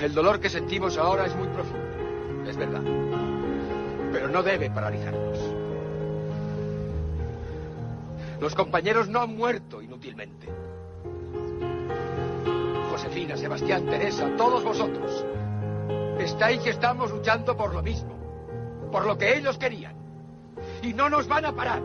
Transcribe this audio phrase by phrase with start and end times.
[0.00, 2.80] El dolor que sentimos ahora es muy profundo, es verdad.
[4.10, 5.38] Pero no debe paralizarnos.
[8.40, 10.48] Los compañeros no han muerto inútilmente.
[12.90, 15.22] Josefina, Sebastián, Teresa, todos vosotros.
[16.18, 18.16] Estáis y estamos luchando por lo mismo,
[18.90, 19.94] por lo que ellos querían.
[20.82, 21.82] Y no nos van a parar.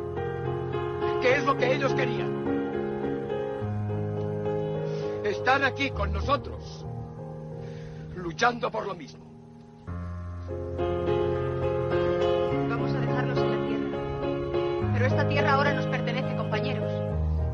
[1.22, 2.34] ¿Qué es lo que ellos querían?
[5.26, 6.85] Están aquí con nosotros,
[8.26, 9.24] luchando por lo mismo.
[12.68, 14.94] Vamos a dejarlos en la tierra.
[14.94, 16.92] Pero esta tierra ahora nos pertenece, compañeros.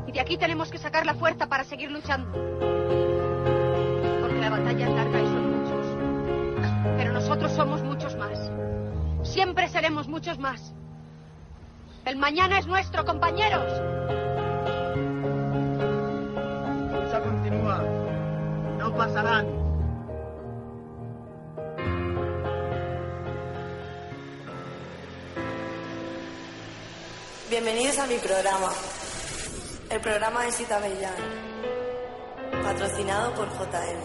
[0.06, 2.32] Y de aquí tenemos que sacar la fuerza para seguir luchando.
[4.22, 5.86] Porque la batalla es larga y son muchos.
[6.96, 8.50] Pero nosotros somos muchos más.
[9.24, 10.72] Siempre seremos muchos más.
[12.06, 13.70] El mañana es nuestro, compañeros.
[16.90, 17.84] La lucha continúa.
[18.78, 19.61] No pasarán.
[27.52, 28.72] Bienvenidos a mi programa,
[29.90, 31.12] el programa de Sita Bellán,
[32.62, 34.00] patrocinado por JM,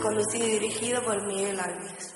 [0.00, 2.15] conducido y dirigido por Miguel Alves.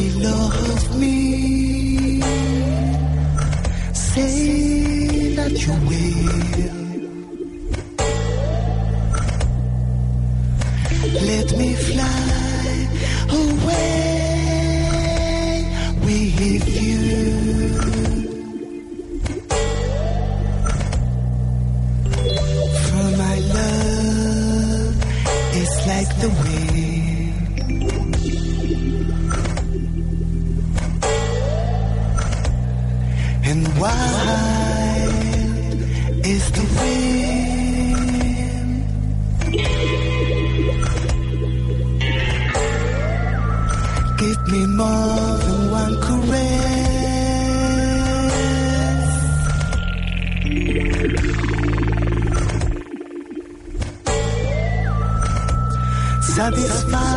[0.00, 2.20] Love me.
[3.92, 6.72] Say that you will.
[11.30, 12.88] Let me fly
[13.30, 13.92] away
[16.04, 17.01] with you.
[33.52, 35.12] And wild
[36.24, 37.12] is the wind.
[44.20, 46.62] Give me more than one caress.
[56.36, 57.11] Satisfy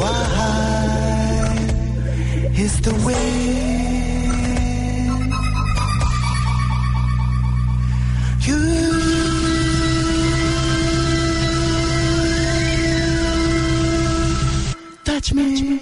[0.00, 1.56] Why
[2.56, 3.60] is the wind?
[8.46, 8.60] You
[15.04, 15.42] touch me.
[15.60, 15.79] And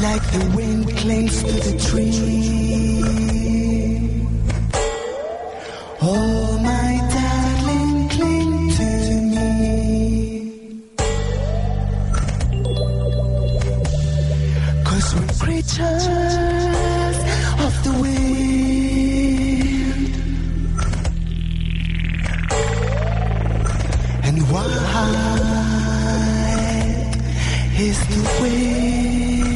[0.00, 3.02] like the wind clings to the tree.
[6.00, 8.88] Oh, my darling, cling to
[9.34, 9.48] me.
[14.84, 16.17] Cause we're creatures
[24.58, 24.78] wide
[27.78, 29.47] is the wind.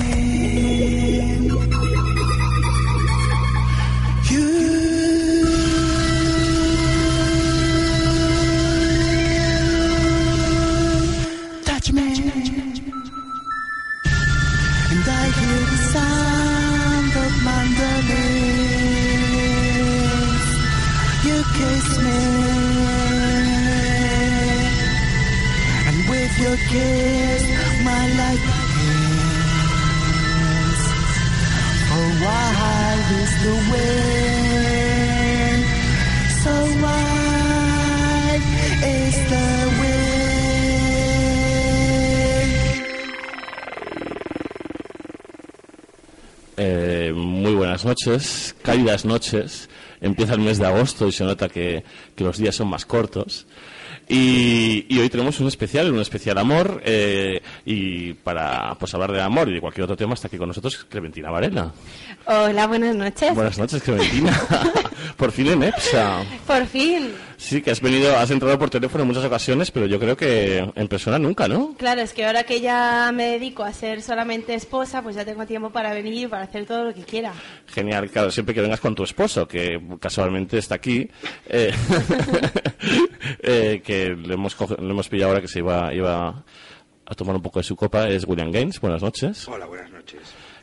[39.81, 40.23] Wind.
[46.57, 49.69] Eh, muy buenas noches, cálidas noches.
[50.01, 51.85] Empieza el mes de agosto y se nota que
[52.17, 53.47] los días son más cortos.
[54.15, 56.83] Y, y hoy tenemos un especial, un especial amor.
[56.85, 60.49] eh, y para pues, hablar de amor y de cualquier otro tema está aquí con
[60.49, 61.73] nosotros Clementina Varela.
[62.27, 63.35] Hola, buenas noches.
[63.35, 64.39] Buenas noches, Clementina.
[65.17, 66.25] Por fin en EPSA.
[66.47, 67.15] Por fin.
[67.43, 70.59] Sí, que has venido, has entrado por teléfono en muchas ocasiones, pero yo creo que
[70.59, 71.75] en persona nunca, ¿no?
[71.77, 75.45] Claro, es que ahora que ya me dedico a ser solamente esposa, pues ya tengo
[75.45, 77.35] tiempo para venir y para hacer todo lo que quiera.
[77.67, 81.11] Genial, claro, siempre que vengas con tu esposo, que casualmente está aquí,
[81.49, 81.75] eh,
[83.43, 86.45] eh, que le hemos, hemos pillado ahora que se iba, iba
[87.05, 88.81] a tomar un poco de su copa, es William Gaines.
[88.81, 89.49] Buenas noches.
[89.49, 90.21] Hola, buenas noches.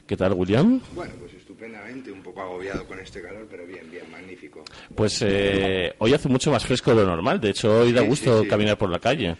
[0.07, 0.79] ¿Qué tal, William?
[0.95, 4.63] Bueno, pues estupendamente, un poco agobiado con este calor, pero bien, bien, magnífico.
[4.95, 8.07] Pues eh, hoy hace mucho más fresco de lo normal, de hecho hoy da Sí,
[8.07, 8.49] gusto sí, sí.
[8.49, 9.35] caminar por la calle.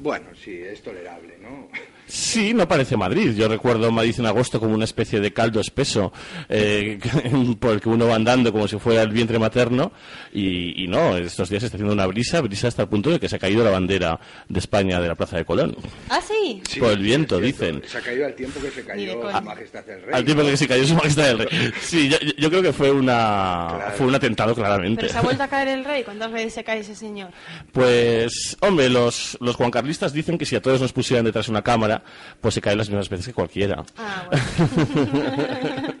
[0.00, 1.68] Bueno, sí, es tolerable, ¿no?
[2.06, 3.34] Sí, no parece Madrid.
[3.36, 6.12] Yo recuerdo Madrid en agosto como una especie de caldo espeso
[6.48, 6.98] eh,
[7.60, 9.92] por el que uno va andando como si fuera el vientre materno
[10.32, 13.28] y, y no, estos días está haciendo una brisa, brisa hasta el punto de que
[13.28, 14.18] se ha caído la bandera
[14.48, 15.76] de España de la Plaza de Colón.
[16.08, 16.60] ¿Ah, sí?
[16.68, 17.80] Sí, Por el viento, dicen.
[17.86, 19.12] Se ha caído al tiempo que se cayó.
[19.30, 20.10] Su Majestad el Rey.
[20.14, 21.48] Al tiempo que se cayó su majestad del rey.
[21.80, 23.92] Sí, yo, yo creo que fue una Claro.
[23.96, 25.02] fue un atentado claramente.
[25.02, 26.02] ¿Pero se ha vuelto a caer el rey?
[26.02, 27.30] ¿Cuántas veces se cae ese señor?
[27.72, 29.56] Pues, hombre, los, los
[29.90, 32.02] juancarlistas dicen que si a todos nos pusieran detrás una cámara,
[32.40, 33.84] pues se caen las mismas veces que cualquiera.
[33.96, 35.94] Ah, bueno.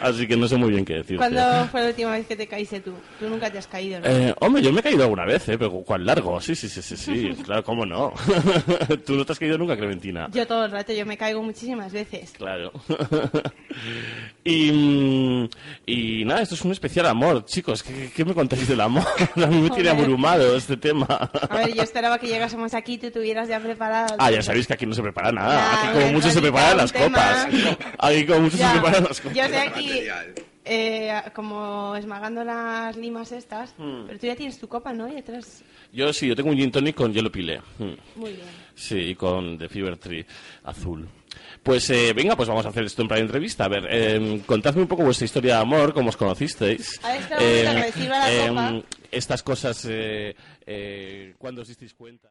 [0.00, 1.16] Así que no sé muy bien qué decirte.
[1.16, 1.40] ¿Cuándo
[1.70, 2.92] fue la última vez que te caíste tú?
[3.20, 4.06] Tú nunca te has caído, ¿no?
[4.06, 5.56] Eh, hombre, yo me he caído alguna vez, ¿eh?
[5.58, 6.40] Pero ¿cuál largo?
[6.40, 7.30] Sí, sí, sí, sí, sí.
[7.44, 8.12] Claro, ¿cómo no?
[9.06, 10.28] Tú no te has caído nunca, Clementina.
[10.32, 12.32] Yo todo el rato, yo me caigo muchísimas veces.
[12.36, 12.72] Claro.
[14.44, 15.48] y,
[15.86, 17.82] y nada, esto es un especial amor, chicos.
[17.82, 19.04] ¿Qué, qué me contáis del amor?
[19.36, 21.06] A mí me tiene abrumado este tema.
[21.06, 24.16] A ver, yo esperaba que llegásemos aquí y tú ya preparado.
[24.18, 25.54] Ah, ya sabéis que aquí no se prepara nada.
[25.54, 27.46] Ya, Aquí como mucho se preparan las copas.
[27.98, 29.36] Aquí como mucho se preparan las copas.
[29.36, 30.00] Yo estoy aquí
[30.64, 34.04] eh, como esmagando las limas estas, Hmm.
[34.06, 35.08] pero tú ya tienes tu copa, ¿no?
[35.08, 35.64] Y detrás...
[35.92, 37.60] Yo sí, yo tengo un gin tonic con hielo pilé.
[37.78, 37.92] Mm.
[38.16, 38.46] Muy bien.
[38.74, 40.24] Sí, y con The Fever Tree
[40.64, 41.06] azul.
[41.62, 43.64] Pues eh, venga, pues vamos a hacer esto en plan de entrevista.
[43.64, 46.98] A ver, eh, contadme un poco vuestra historia de amor, cómo os conocisteis.
[47.02, 48.86] A ver, sirva la copa.
[49.10, 50.34] Estas cosas, eh,
[50.64, 52.30] eh, ¿cuándo os disteis cuenta?